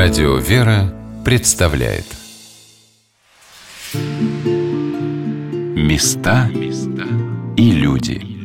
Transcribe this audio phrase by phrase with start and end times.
[0.00, 2.04] Радио «Вера» представляет.
[5.74, 6.48] Места
[7.56, 8.38] и люди.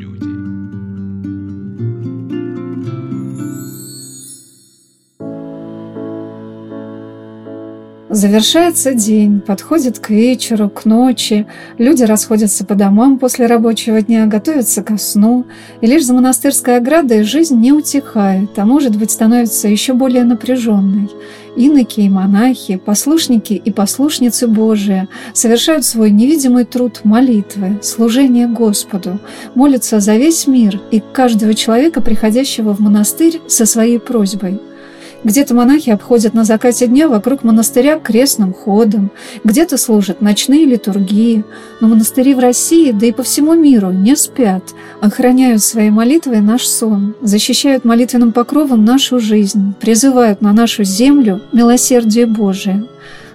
[8.10, 11.48] Завершается день, подходит к вечеру, к ночи,
[11.80, 15.46] люди расходятся по домам после рабочего дня, готовятся ко сну,
[15.82, 21.10] и лишь за монастырской оградой жизнь не утихает, а может быть становится еще более напряженной.
[21.56, 29.20] Иноки и монахи, послушники и послушницы Божии совершают свой невидимый труд молитвы, служения Господу,
[29.54, 34.60] молятся за весь мир и каждого человека, приходящего в монастырь со своей просьбой–
[35.24, 39.12] где-то монахи обходят на закате дня вокруг монастыря крестным ходом,
[39.44, 41.44] где-то служат ночные литургии,
[41.82, 44.64] но монастыри в России, да и по всему миру, не спят,
[45.02, 52.26] охраняют своей молитвой наш сон, защищают молитвенным покровом нашу жизнь, призывают на нашу землю милосердие
[52.26, 52.86] Божие.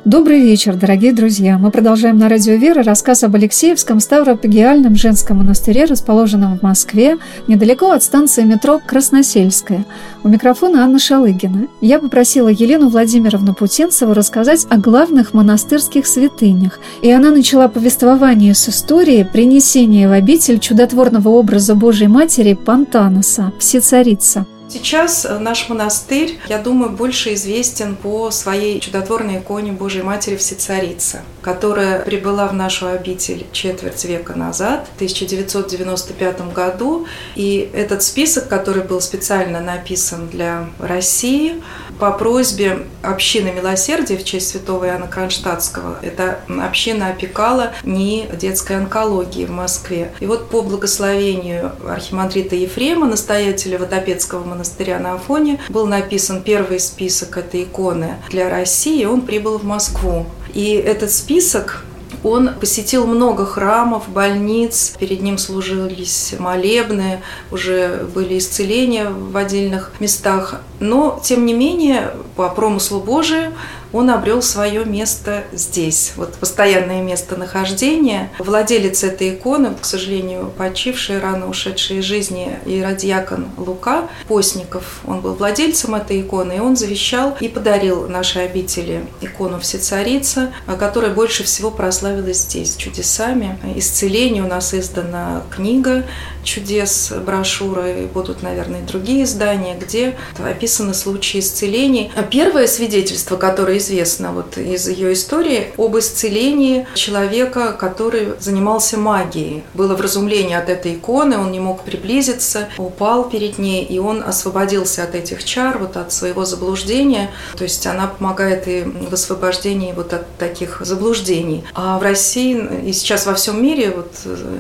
[0.08, 1.58] Добрый вечер, дорогие друзья!
[1.58, 7.90] Мы продолжаем на радио «Вера» рассказ об Алексеевском Ставропагиальном женском монастыре, расположенном в Москве, недалеко
[7.90, 9.84] от станции метро Красносельская.
[10.24, 11.68] У микрофона Анна Шалыгина.
[11.82, 18.66] Я попросила Елену Владимировну Путинцеву рассказать о главных монастырских святынях, и она начала повествование с
[18.66, 26.58] истории принесения в обитель чудотворного образа Божьей Матери Пантаноса, Всецарица– Сейчас э, наш монастырь, я
[26.58, 33.46] думаю, больше известен по своей чудотворной иконе Божьей Матери Всецарица, которая прибыла в нашу обитель
[33.52, 37.06] четверть века назад, в 1995 году.
[37.34, 41.62] И этот список, который был специально написан для России,
[41.98, 49.44] по просьбе общины милосердия в честь святого Иоанна Кронштадтского, эта община опекала НИИ детской онкологии
[49.44, 50.12] в Москве.
[50.20, 57.36] И вот по благословению архимандрита Ефрема, настоятеля Водопецкого монастыря на Афоне был написан первый список
[57.36, 60.26] этой иконы для России, он прибыл в Москву.
[60.54, 61.84] И этот список
[62.24, 67.20] он посетил много храмов, больниц, перед ним служились молебны,
[67.50, 70.60] уже были исцеления в отдельных местах.
[70.80, 73.52] Но, тем не менее, по промыслу Божию
[73.92, 78.30] он обрел свое место здесь, вот постоянное место нахождения.
[78.38, 85.34] Владелец этой иконы, к сожалению, почивший, рано ушедший из жизни иродиакон Лука Постников, он был
[85.34, 91.70] владельцем этой иконы, и он завещал и подарил нашей обители икону Всецарица, которая больше всего
[91.70, 93.58] прославилась здесь чудесами.
[93.76, 96.04] Исцеление у нас издана книга
[96.44, 102.10] чудес, брошюры, будут, наверное, другие издания, где описаны случаи исцелений.
[102.30, 109.64] Первое свидетельство, которое известно вот из ее истории об исцелении человека, который занимался магией.
[109.74, 115.02] Было вразумление от этой иконы, он не мог приблизиться, упал перед ней, и он освободился
[115.02, 117.30] от этих чар, вот от своего заблуждения.
[117.56, 121.64] То есть она помогает и в освобождении вот от таких заблуждений.
[121.74, 124.12] А в России и сейчас во всем мире вот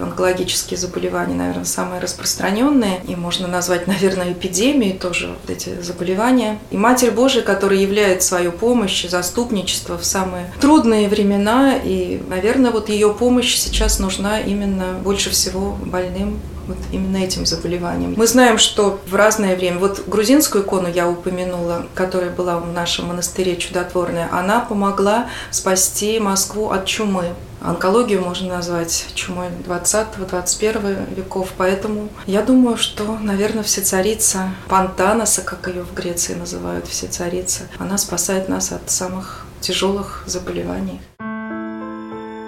[0.02, 6.58] онкологические заболевания, наверное, самые распространенные, и можно назвать, наверное, эпидемией тоже вот эти заболевания.
[6.70, 11.76] И Матерь Божия, которая являет свою помощь заступничество в самые трудные времена.
[11.76, 18.14] И, наверное, вот ее помощь сейчас нужна именно больше всего больным вот именно этим заболеванием.
[18.16, 23.06] Мы знаем, что в разное время, вот грузинскую икону я упомянула, которая была в нашем
[23.06, 27.34] монастыре чудотворная, она помогла спасти Москву от чумы.
[27.60, 35.82] Онкологию можно назвать чумой 20-21 веков, поэтому я думаю, что, наверное, всецарица Пантаноса, как ее
[35.82, 41.00] в Греции называют, всецарица, она спасает нас от самых тяжелых заболеваний.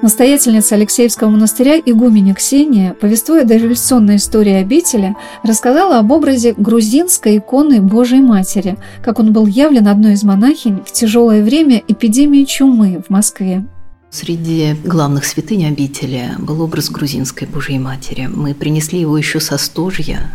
[0.03, 8.23] Настоятельница Алексеевского монастыря игуменя Ксения, повествуя дореволюционной истории обители, рассказала об образе грузинской иконы Божией
[8.23, 13.67] Матери, как он был явлен одной из монахинь в тяжелое время эпидемии чумы в Москве.
[14.11, 18.27] Среди главных святынь обители был образ грузинской Божьей Матери.
[18.27, 20.33] Мы принесли его еще со стожья.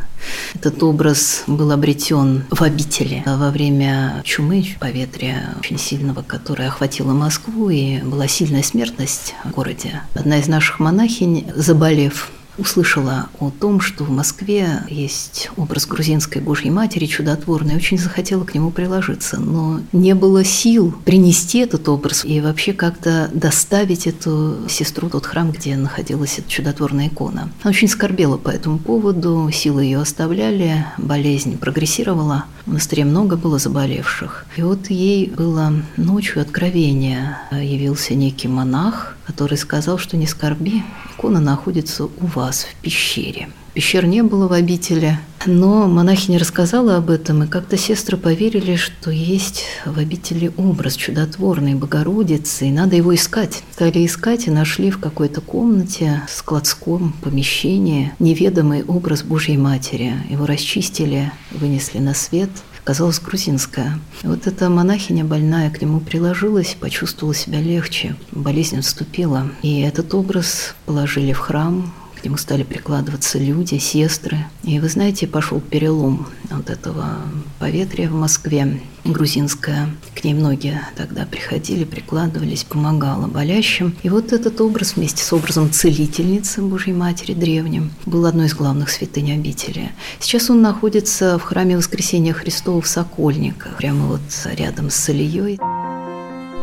[0.53, 7.69] Этот образ был обретен в обители во время чумы, поветрия очень сильного, которое охватило Москву,
[7.69, 10.01] и была сильная смертность в городе.
[10.13, 16.72] Одна из наших монахинь, заболев услышала о том, что в Москве есть образ грузинской Божьей
[16.72, 22.42] Матери чудотворной, очень захотела к нему приложиться, но не было сил принести этот образ и
[22.42, 27.50] вообще как-то доставить эту сестру тот храм, где находилась эта чудотворная икона.
[27.63, 33.60] Она очень скорбела по этому поводу, силы ее оставляли, болезнь прогрессировала, в монастыре много было
[33.60, 34.46] заболевших.
[34.58, 40.84] И вот ей было ночью откровение, явился некий монах, который сказал, что не скорби,
[41.25, 43.50] икона находится у вас в пещере.
[43.74, 49.10] Пещер не было в обители, но монахиня рассказала об этом, и как-то сестры поверили, что
[49.12, 53.63] есть в обители образ чудотворной Богородицы, и надо его искать.
[53.74, 60.13] Стали искать и нашли в какой-то комнате, складском помещении неведомый образ Божьей Матери.
[60.30, 62.51] Его расчистили, вынесли на свет–
[62.86, 64.00] казалось грузинская.
[64.24, 69.52] Вот эта монахиня больная к нему приложилась, почувствовала себя легче, болезнь отступила.
[69.64, 74.46] И этот образ положили в храм, к нему стали прикладываться люди, сестры.
[74.64, 77.18] И вы знаете, пошел перелом от этого
[77.60, 79.90] поветрия в Москве грузинская.
[80.25, 83.95] Ней многие тогда приходили, прикладывались, помогала болящим.
[84.01, 88.89] И вот этот образ вместе с образом целительницы Божьей Матери древним был одной из главных
[88.89, 89.92] святынь обители.
[90.19, 94.22] Сейчас он находится в храме Воскресения Христова в Сокольниках, прямо вот
[94.57, 95.60] рядом с Ильей.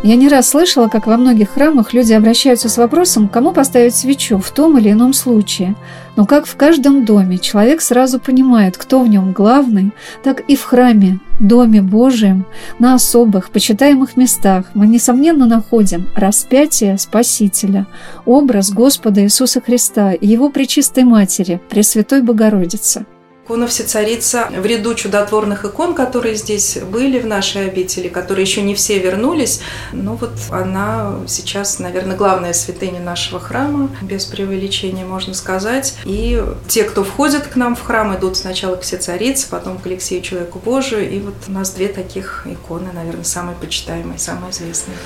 [0.05, 4.39] Я не раз слышала, как во многих храмах люди обращаются с вопросом, кому поставить свечу
[4.39, 5.77] в том или ином случае.
[6.17, 9.93] Но как в каждом доме человек сразу понимает, кто в нем главный,
[10.25, 12.47] так и в храме, Доме Божием,
[12.81, 17.87] на особых, почитаемых местах мы, несомненно, находим распятие Спасителя,
[18.25, 23.07] образ Господа Иисуса Христа и Его Пречистой Матери, Пресвятой Богородицы.
[23.45, 28.77] Икона Всецарица в ряду чудотворных икон, которые здесь были в нашей обители, которые еще не
[28.77, 29.61] все вернулись,
[29.93, 35.97] но вот она сейчас, наверное, главная святыня нашего храма, без преувеличения можно сказать.
[36.05, 40.23] И те, кто входит к нам в храм, идут сначала к Всецарице, потом к Алексею
[40.23, 44.97] Человеку Божию, и вот у нас две таких иконы, наверное, самые почитаемые, самые известные.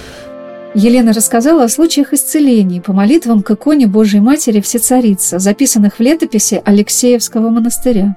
[0.75, 6.61] Елена рассказала о случаях исцелений по молитвам к иконе Божьей Матери Всецарица, записанных в летописи
[6.63, 8.15] Алексеевского монастыря.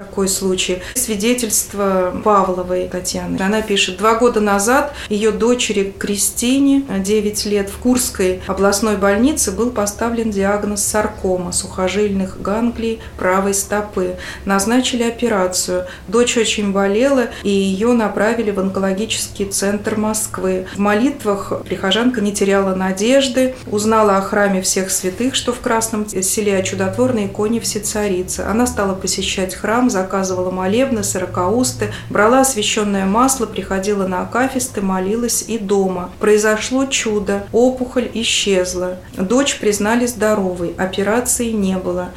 [0.00, 0.80] Такой случай.
[0.94, 3.36] Свидетельство Павловой Татьяны.
[3.38, 9.68] Она пишет, два года назад ее дочери Кристине, 9 лет, в Курской областной больнице был
[9.68, 14.16] поставлен диагноз саркома сухожильных ганглий правой стопы.
[14.46, 15.84] Назначили операцию.
[16.08, 20.66] Дочь очень болела, и ее направили в онкологический центр Москвы.
[20.76, 26.56] В молитвах прихожанка не теряла надежды, узнала о храме всех святых, что в Красном селе,
[26.56, 28.40] о чудотворной иконе Всецарицы.
[28.40, 35.58] Она стала посещать храм, заказывала молебны, сорокаусты, брала освященное масло, приходила на акафисты, молилась и
[35.58, 36.10] дома.
[36.18, 38.96] Произошло чудо, опухоль исчезла.
[39.16, 42.08] Дочь признали здоровой, операции не было.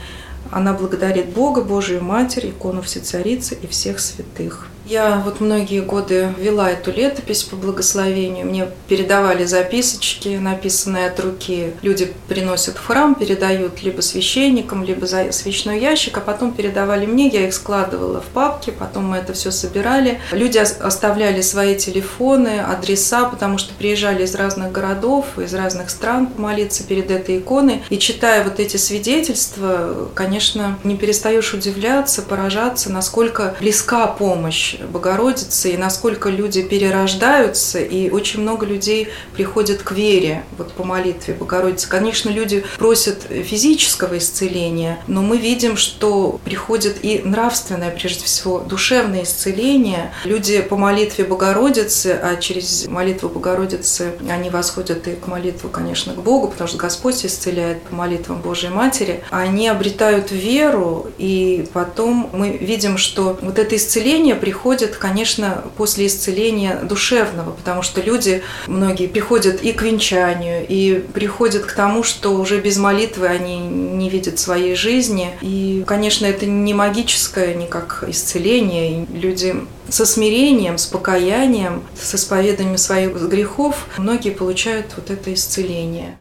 [0.52, 4.68] Она благодарит Бога, Божию Матерь, икону Всецарицы и всех святых.
[4.85, 8.45] Я вот многие годы вела эту летопись по благословению.
[8.45, 11.71] Мне передавали записочки, написанные от руки.
[11.81, 17.30] Люди приносят в храм, передают либо священникам, либо за свечной ящик, а потом передавали мне.
[17.30, 20.19] Я их складывала в папки, потом мы это все собирали.
[20.31, 26.83] Люди оставляли свои телефоны, адреса, потому что приезжали из разных городов, из разных стран помолиться
[26.83, 27.83] перед этой иконой.
[27.89, 35.78] И читая вот эти свидетельства, конечно, не перестаешь удивляться, поражаться, насколько близка помощь Богородицы и
[35.78, 41.88] насколько люди перерождаются, и очень много людей приходят к вере вот по молитве Богородицы.
[41.88, 49.24] Конечно, люди просят физического исцеления, но мы видим, что приходит и нравственное, прежде всего, душевное
[49.24, 50.12] исцеление.
[50.25, 56.22] Люди по молитве Богородицы, а через молитву Богородицы они восходят и к молитву, конечно, к
[56.22, 62.58] Богу, потому что Господь исцеляет по молитвам Божьей Матери, они обретают веру, и потом мы
[62.58, 69.08] видим, что вот это исцеление приходит приходит, конечно, после исцеления душевного, потому что люди, многие
[69.08, 74.39] приходят и к венчанию, и приходят к тому, что уже без молитвы они не видят
[74.39, 75.32] своей жизни.
[75.41, 79.05] И, конечно, это не магическое никак исцеление.
[79.12, 79.53] Люди
[79.89, 86.17] со смирением, с покаянием, с исповеданием своих грехов, многие получают вот это исцеление.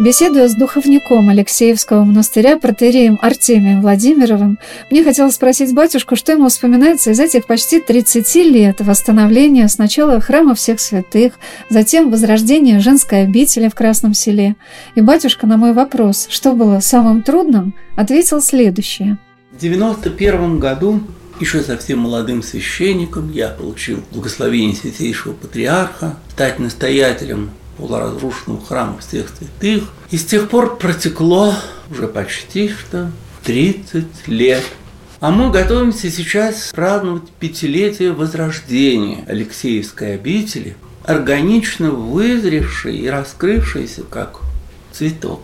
[0.00, 4.58] Беседуя с духовником Алексеевского монастыря, протереем Артемием Владимировым,
[4.90, 10.54] мне хотелось спросить батюшку, что ему вспоминается из этих почти 30 лет восстановления сначала храма
[10.54, 11.34] всех святых,
[11.68, 14.56] затем возрождения женской обители в Красном селе.
[14.94, 19.18] И батюшка на мой вопрос, что было самым трудным, ответил следующее.
[19.52, 21.02] В 91 году
[21.40, 29.84] еще совсем молодым священником я получил благословение Святейшего Патриарха стать настоятелем полуразрушенного храма всех святых.
[30.10, 31.54] И с тех пор протекло
[31.90, 33.10] уже почти что
[33.44, 34.64] 30 лет.
[35.20, 44.40] А мы готовимся сейчас праздновать пятилетие возрождения Алексеевской обители, органично вызревшей и раскрывшейся как
[44.92, 45.42] цветок.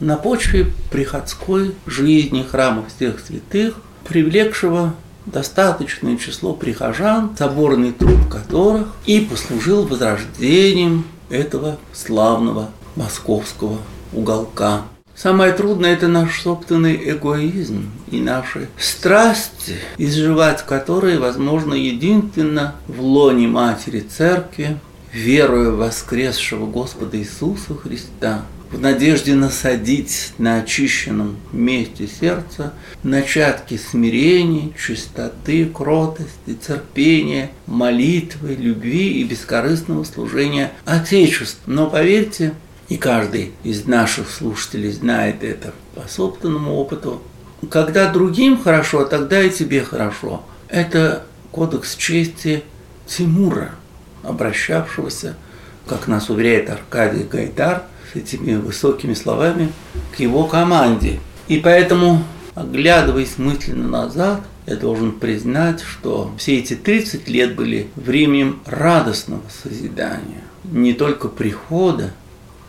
[0.00, 3.76] На почве приходской жизни храма всех святых,
[4.06, 4.94] привлекшего
[5.26, 13.78] достаточное число прихожан, соборный труд которых и послужил возрождением этого славного московского
[14.12, 14.82] уголка.
[15.14, 23.46] Самое трудное– это наш собственный эгоизм и наши страсти, изживать которые возможно единственно в лоне
[23.46, 24.78] Матери Церкви,
[25.14, 35.66] веруя воскресшего Господа Иисуса Христа, в надежде насадить на очищенном месте сердца начатки смирений, чистоты,
[35.66, 41.60] кротости, терпения, молитвы, любви и бескорыстного служения Отечеству.
[41.66, 42.52] Но поверьте,
[42.88, 47.22] и каждый из наших слушателей знает это по собственному опыту.
[47.70, 50.42] Когда другим хорошо, тогда и тебе хорошо.
[50.68, 52.64] Это кодекс чести
[53.06, 53.70] Тимура,
[54.26, 55.36] обращавшегося,
[55.86, 59.72] как нас уверяет Аркадий Гайдар, с этими высокими словами
[60.16, 61.20] к его команде.
[61.48, 62.22] И поэтому,
[62.54, 70.40] оглядываясь мысленно назад, я должен признать, что все эти 30 лет были временем радостного созидания.
[70.64, 72.14] Не только прихода,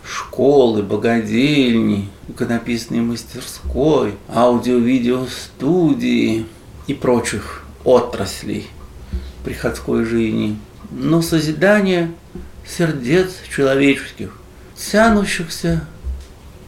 [0.03, 6.45] школы, богадельни, иконописной мастерской, аудио-видео-студии
[6.87, 8.67] и прочих отраслей
[9.45, 10.57] приходской жизни,
[10.91, 12.11] но созидание
[12.65, 14.37] сердец человеческих,
[14.75, 15.87] тянущихся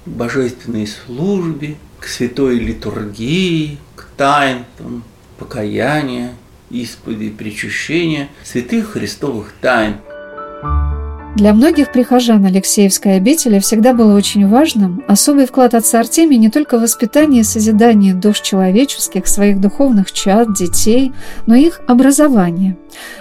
[0.05, 5.03] к божественной службе, к святой литургии, к тайнам
[5.37, 6.33] покаяния,
[6.69, 9.97] исповеди, причащения святых христовых тайн–
[11.37, 16.79] для многих прихожан Алексеевской обители всегда было очень важным особый вклад отца Артемия не только
[16.79, 21.13] в воспитание и созидание душ человеческих, своих духовных чад, детей,
[21.45, 22.75] но и их образование.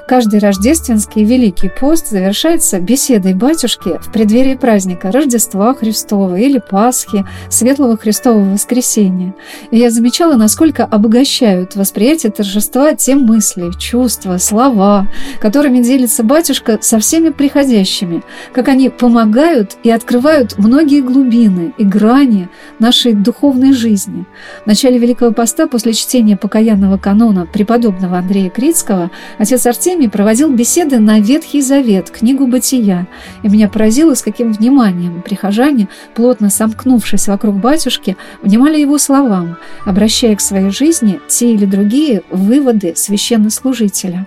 [0.08, 7.99] Каждый рождественский Великий пост завершается беседой батюшки в преддверии праздника Рождества Христова или Пасхи, Светлого
[7.99, 9.35] Христового Воскресения.
[9.70, 15.06] И я замечала, насколько обогащают восприятие торжества те мысли, чувства, слова,
[15.38, 18.22] которыми делится батюшка со всеми приходящими верующими,
[18.52, 22.48] как они помогают и открывают многие глубины и грани
[22.78, 24.25] нашей духовной жизни.
[24.64, 30.98] В начале Великого Поста, после чтения покаянного канона преподобного Андрея Критского, отец Артемий проводил беседы
[30.98, 33.06] на Ветхий Завет, книгу «Бытия»,
[33.42, 40.36] и меня поразило, с каким вниманием прихожане, плотно сомкнувшись вокруг батюшки, внимали его словам, обращая
[40.36, 44.26] к своей жизни те или другие выводы священнослужителя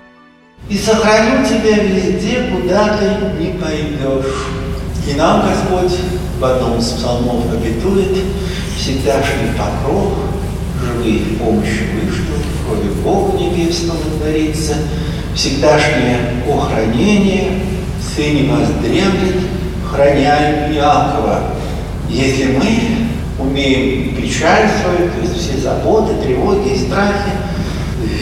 [0.69, 4.35] и сохраню тебя везде, куда ты не пойдешь.
[5.07, 5.99] И нам Господь
[6.39, 8.23] в одном из псалмов обетует
[8.77, 10.13] всегдашний покров,
[10.79, 12.35] живые в помощи вышло,
[12.65, 14.75] кроме Бога Небесного творится,
[15.33, 17.63] всегдашнее охранение,
[18.15, 19.43] Сыне воздремлет,
[19.91, 21.41] храняем Иакова.
[22.09, 27.31] Если мы умеем печаль свою, то есть все заботы, тревоги и страхи,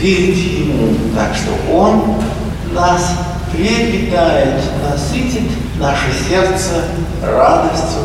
[0.01, 2.17] верить Ему, так что Он
[2.77, 3.03] нас
[3.51, 6.83] приобретает, насытит наше сердце
[7.23, 8.03] радостью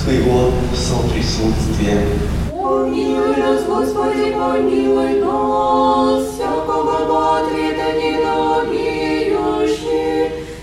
[0.00, 2.06] своего соприсутствия.
[2.50, 8.86] Помилуй нас, Господи, помилуй нас, всякого ответа ненавидящий,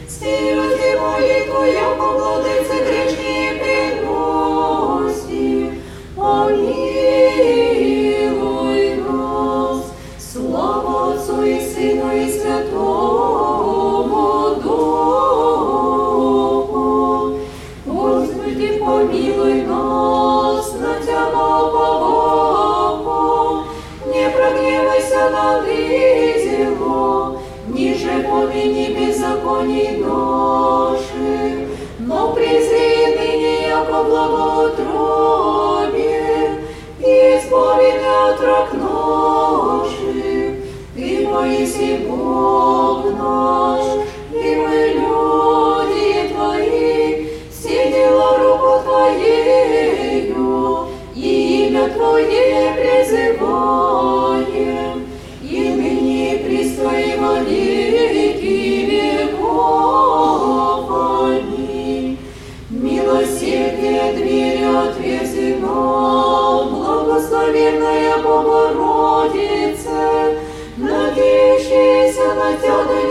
[0.08, 3.52] стирайте молитву, яко владыцы грешнее
[4.00, 5.50] приноси.
[6.16, 6.80] Помилуй
[9.04, 9.80] нас,
[10.18, 13.19] слава Отцу и Сыну и Святому,
[29.60, 31.68] беззаконий наших,
[32.00, 34.90] но презри ныне яко благоутробие,
[37.00, 37.92] избави
[38.28, 40.56] от рак наших,
[40.96, 43.86] Ты Моисей Бог наш,